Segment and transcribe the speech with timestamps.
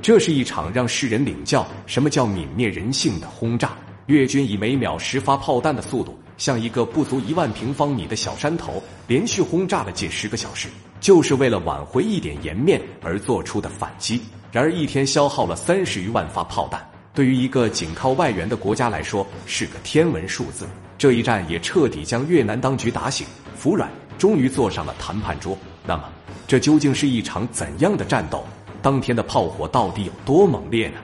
[0.00, 3.72] 这是一场让世人领教什么叫泯灭人性的轰炸。
[4.06, 14.22] 越军以每秒十发炮弹的速度，向一个不足一万平方米的小山头连续轰炸了近十个小时，就是为了挽回一点颜面而做出的反击。
[14.50, 20.66] 然而，一天消耗了三十余万发炮弹，对于一个仅靠外援的国家来说是个天文数字。
[20.96, 25.56] 这一战也彻底将越南当局打醒，服软，终于坐上了谈判桌。
[25.84, 26.04] 那么，
[26.46, 28.42] 这究竟是一场怎样的战斗？
[28.80, 30.96] 当天的炮火到底有多猛烈呢？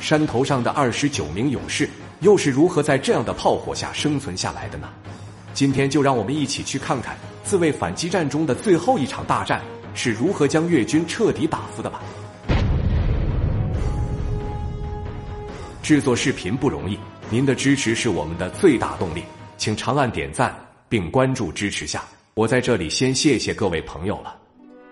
[0.00, 1.88] 山头上的二十九名勇士
[2.20, 4.88] 又是如何在这样的炮火下生存下来的呢？
[5.54, 9.60] 今天就让我们一起去看看自卫反击战中的最后一场大战
[9.94, 12.00] 是如何将越军彻底打服的吧。
[15.82, 16.98] 制作视频不容易，
[17.28, 19.22] 您的支持是我们的最大动力，
[19.58, 20.56] 请长按点赞
[20.88, 22.02] 并关注支持下。
[22.34, 24.34] 我在这里先谢谢各位朋友了。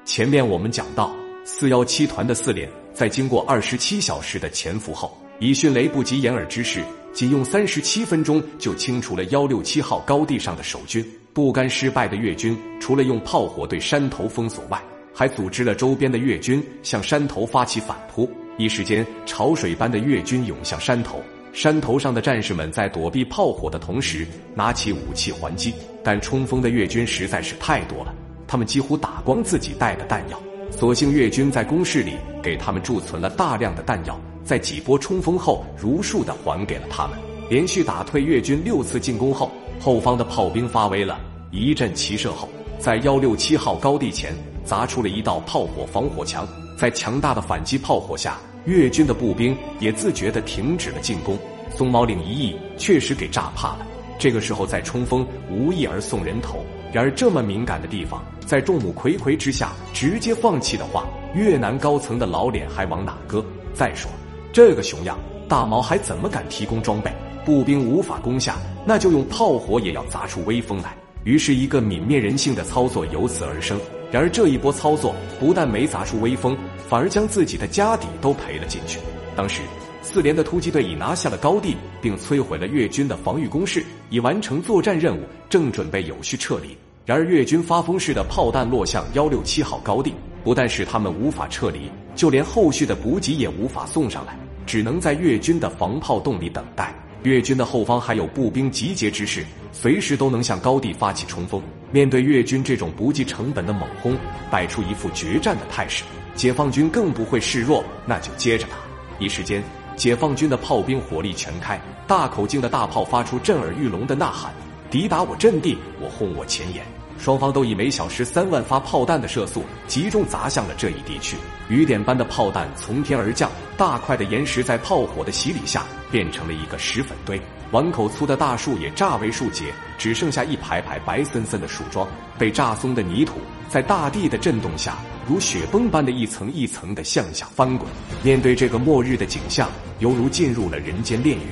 [0.05, 1.11] 前面我们讲到，
[1.45, 11.05] 四幺七团的四连在经过二十七小时的潜伏后，以迅雷不及掩耳之势，仅用三十七分钟就清除了幺六七号高地上的守军。
[11.33, 14.83] 不甘失败的越军，除了用炮火对山头封锁外，
[15.15, 18.31] 还组织了周边的越军向山头发起反扑。
[18.59, 25.73] 一时间，潮水般的越军涌向山头，山头上的战士们在躲避炮火的同时，拿起武器还击。
[26.03, 28.15] 但冲锋的越军实在是太多了，
[28.47, 30.43] 他们几乎打光自己带的弹药。
[30.81, 37.19] 所幸越军在工事里给他们贮存了大量的弹药，在几波冲锋后，如数的还给了他们。
[37.51, 41.21] 连续打退越军六次进攻后，后方的炮兵发威了，
[41.51, 46.49] 一阵齐射后，在幺六七号高地前砸出了一道炮火防火墙。
[46.79, 48.39] 在强大的反击炮火下。
[48.65, 51.39] 越军的步兵也自觉地停止了进攻，
[51.75, 53.87] 松毛岭一役确实给炸怕了。
[54.19, 56.65] 这个时候再冲锋，无异而送人头。
[56.91, 61.07] 然而这么敏感的地方，在众目睽睽之下直接放弃的话，
[61.37, 63.45] 越南高层的老脸还往哪搁？
[63.73, 64.11] 再说
[64.53, 65.17] 这个熊样，
[65.49, 67.13] 大毛还怎么敢提供装备？
[67.45, 70.97] 步兵无法攻下，那就用炮火也要砸出威风来。
[71.23, 73.79] 于是，一个泯灭人性的操作由此而生。
[74.11, 76.59] 然而这一波操作不但没砸出威风。
[76.89, 78.99] 反而将自己的家底都赔了进去。
[79.37, 79.63] 当时，
[80.03, 86.77] 四连的突击队已拿下了高地，并摧毁了越军的防御工事，已完成作战任务，正准备有序撤离。
[87.07, 96.95] 然而，越军发疯式的炮弹落向幺六七号高地，不但使他们无法撤离，就连后续的补给也无法送上来，只能在越军的防炮洞里等待。
[97.23, 101.61] 越军的后方还有步兵集结之势，随时都能向高地发起冲锋。
[101.91, 104.17] 面对越军这种不计成本的猛轰，
[104.51, 106.05] 摆出一副决战的态势。
[106.35, 108.77] 解放军更不会示弱，那就接着打。
[109.19, 109.63] 一时间，
[109.97, 114.51] 解放军的炮兵火力全开，大口径的大炮发出震耳欲聋的呐喊
[114.91, 116.85] ：“抵打我阵地，我轰我前沿。”
[117.17, 121.37] 双方都以每小时三万发炮弹的射速，集中砸向了这一地区。
[121.69, 127.39] 雨点般的炮弹从天而降，大块的岩石在炮火的洗礼下变成了一个石粉堆。
[127.73, 129.67] 碗口粗的大树也炸为数节，
[129.99, 132.09] 只剩下一排排白森森的树桩。
[132.39, 133.35] 被炸松的泥土
[133.69, 134.97] 在大地的震动下。
[135.29, 137.87] 如雪崩般的一层一层的向下翻滚，
[138.23, 141.43] 面对这个末日的景象，犹如进入了人间炼狱。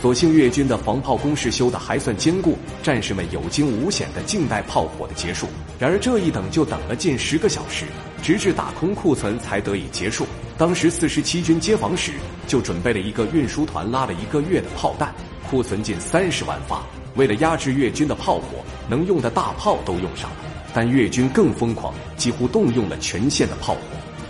[0.00, 5.48] 所幸越军的防炮工事修得还算坚固，战士们有惊无险的静待炮火的结束。
[5.76, 7.84] 然而这一等就等了近十个小时，
[8.22, 10.24] 直至打空库存才得以结束。
[10.56, 12.12] 当时四十七军接防时
[12.46, 15.12] 就准备了一个运输团拉了一个月的炮弹，
[15.50, 16.80] 库存近三十万发。
[17.16, 20.36] 为了压制越军的炮火，能用的大炮都用上了。
[20.72, 23.80] 但越军更疯狂，几乎动用了全线的炮火，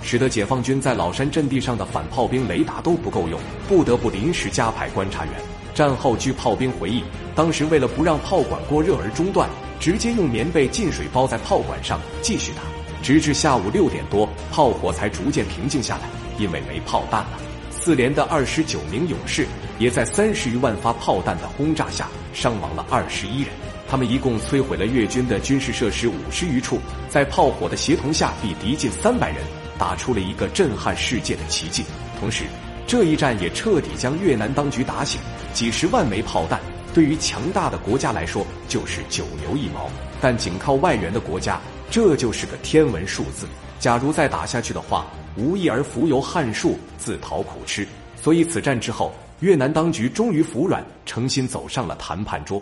[0.00, 5.34] 使得解放军在老山阵地上的反炮兵雷达都不够用，不得不临时加派观察员。
[5.78, 7.04] 战后据炮兵回忆，
[7.36, 12.62] 当时为了不让炮管过热而中断，直接用棉被浸水包在炮管上继续打，
[13.00, 16.02] 直至下午六点多，炮火才逐渐平静下来，
[16.36, 17.38] 因为没炮弹了。
[17.70, 19.46] 四连的二十九名勇士
[19.78, 23.50] 也在三十余万发炮弹的轰炸下伤亡了二十一人。
[23.88, 29.36] 他们一共摧毁了越军的军事设施五十余处，在炮火的协同下，比敌近三百人，
[29.78, 31.84] 打出了一个震撼世界的奇迹。
[32.18, 32.46] 同时，
[32.88, 35.20] 这一战也彻底将越南当局打醒。
[35.52, 36.58] 几十万枚炮弹
[36.94, 39.90] 对于强大的国家来说就是九牛一毛，
[40.22, 43.46] 但仅靠外援的国家，这就是个天文数字。
[43.78, 45.06] 假如再打下去的话，
[45.36, 47.86] 无异而浮游汉树，自讨苦吃。
[48.16, 52.60] 所以，此战之后，越南当局终于服软，诚心走上了谈判桌。